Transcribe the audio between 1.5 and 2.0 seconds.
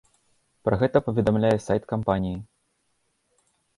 сайт